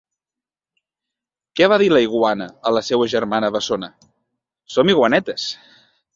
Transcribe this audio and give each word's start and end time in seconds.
Què 1.59 1.67
va 1.73 1.77
dir 1.81 1.89
la 1.91 2.01
iguana 2.05 2.47
a 2.71 2.73
la 2.77 2.83
seua 2.89 3.09
germana 3.15 3.53
bessona? 3.59 3.93
Som 4.79 4.93
iguanetes! 4.97 5.49